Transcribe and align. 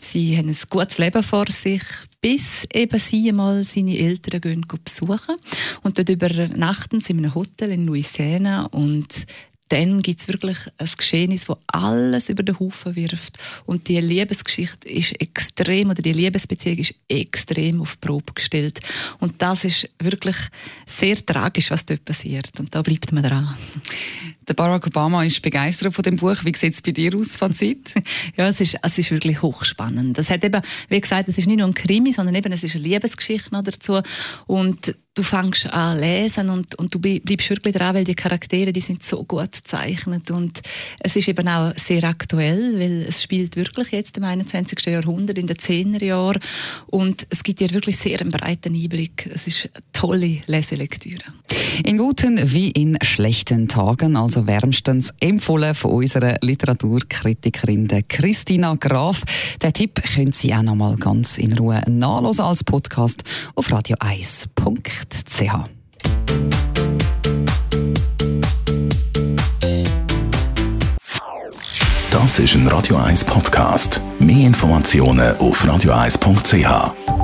Sie 0.00 0.36
haben 0.36 0.48
ein 0.48 0.56
gutes 0.68 0.98
Leben 0.98 1.22
vor 1.22 1.39
sich, 1.48 1.82
bis 2.20 2.66
eben 2.72 2.98
sie 2.98 3.32
mal 3.32 3.64
seine 3.64 3.96
Eltern 3.98 4.40
gehen 4.40 4.66
besuchen 4.84 5.36
und 5.82 5.98
dort 5.98 6.08
übernachten 6.08 7.00
sie 7.00 7.12
in 7.12 7.18
einem 7.18 7.34
Hotel 7.34 7.72
in 7.72 7.86
Louisiana 7.86 8.66
und 8.66 9.26
dann 9.70 10.02
gibt 10.02 10.20
es 10.20 10.28
wirklich 10.28 10.58
ein 10.78 10.90
Geschehnis, 10.96 11.44
das 11.46 11.56
alles 11.68 12.28
über 12.28 12.42
den 12.42 12.58
Haufen 12.58 12.96
wirft. 12.96 13.38
Und 13.66 13.86
die 13.86 14.00
Liebesgeschichte 14.00 14.88
ist 14.88 15.12
extrem, 15.20 15.90
oder 15.90 16.02
die 16.02 16.12
Liebesbeziehung 16.12 16.78
ist 16.78 16.94
extrem 17.08 17.80
auf 17.80 17.96
die 17.96 18.06
Probe 18.06 18.32
gestellt. 18.34 18.80
Und 19.20 19.40
das 19.40 19.64
ist 19.64 19.88
wirklich 20.00 20.36
sehr 20.86 21.24
tragisch, 21.24 21.70
was 21.70 21.86
dort 21.86 22.04
passiert. 22.04 22.50
Und 22.58 22.74
da 22.74 22.82
bleibt 22.82 23.12
man 23.12 23.22
dran. 23.22 23.56
Der 24.50 24.56
Barack 24.56 24.84
Obama 24.88 25.22
ist 25.22 25.42
begeistert 25.42 25.94
von 25.94 26.02
dem 26.02 26.16
Buch. 26.16 26.38
Wie 26.42 26.52
sieht 26.56 26.74
es 26.74 26.82
bei 26.82 26.90
dir 26.90 27.14
aus, 27.14 27.36
Fazit? 27.36 27.94
ja, 28.36 28.48
es 28.48 28.60
ist, 28.60 28.78
es 28.82 28.98
ist 28.98 29.12
wirklich 29.12 29.40
hochspannend. 29.42 30.18
Das 30.18 30.28
hat 30.28 30.42
eben, 30.42 30.60
wie 30.88 31.00
gesagt, 31.00 31.28
es 31.28 31.38
ist 31.38 31.46
nicht 31.46 31.58
nur 31.58 31.68
ein 31.68 31.74
Krimi, 31.74 32.10
sondern 32.10 32.34
eben, 32.34 32.52
es 32.52 32.64
ist 32.64 32.74
eine 32.74 32.82
Liebesgeschichte 32.82 33.54
noch 33.54 33.62
dazu. 33.62 34.00
Und 34.48 34.96
du 35.14 35.22
fängst 35.22 35.66
an 35.72 36.00
lesen 36.00 36.50
und, 36.50 36.74
und 36.80 36.92
du 36.92 36.98
bleibst 36.98 37.48
wirklich 37.48 37.76
dran, 37.76 37.94
weil 37.94 38.02
die 38.02 38.16
Charaktere, 38.16 38.72
die 38.72 38.80
sind 38.80 39.04
so 39.04 39.22
gut 39.22 39.52
gezeichnet 39.52 40.32
und 40.32 40.60
es 40.98 41.14
ist 41.14 41.28
eben 41.28 41.46
auch 41.46 41.72
sehr 41.76 42.02
aktuell, 42.04 42.78
weil 42.78 43.02
es 43.08 43.22
spielt 43.22 43.54
wirklich 43.54 43.90
jetzt 43.92 44.16
im 44.16 44.24
21. 44.24 44.84
Jahrhundert, 44.86 45.38
in 45.38 45.46
den 45.46 45.56
10er 45.56 46.04
Jahren 46.04 46.40
und 46.86 47.24
es 47.30 47.44
gibt 47.44 47.60
dir 47.60 47.70
wirklich 47.72 47.98
sehr 47.98 48.20
einen 48.20 48.30
breiten 48.30 48.74
Einblick. 48.74 49.30
Es 49.32 49.46
ist 49.46 49.70
eine 49.74 49.84
tolle 49.92 50.38
Leselektüre. 50.46 51.22
In 51.84 51.98
guten 51.98 52.40
wie 52.52 52.70
in 52.70 52.98
schlechten 53.02 53.68
Tagen, 53.68 54.16
also 54.16 54.46
wärmstens 54.46 55.12
empfohlen 55.20 55.74
von 55.74 55.92
unserer 55.92 56.36
Literaturkritikerin 56.40 57.88
Christina 58.08 58.76
Graf. 58.78 59.22
Den 59.62 59.72
Tipp 59.72 60.02
können 60.14 60.32
Sie 60.32 60.54
auch 60.54 60.62
noch 60.62 60.74
mal 60.74 60.96
ganz 60.96 61.38
in 61.38 61.56
Ruhe 61.56 61.82
nachlesen 61.88 62.44
als 62.44 62.64
Podcast 62.64 63.22
auf 63.54 63.68
radio1.de 63.68 64.50
www.ch. 65.40 65.52
Das 72.10 72.38
ist 72.38 72.54
ein 72.54 72.66
Radio 72.68 72.96
1 72.96 73.24
Podcast. 73.24 74.00
Mehr 74.18 74.46
Informationen 74.46 75.36
auf 75.38 75.64
radio1.ch. 75.64 77.19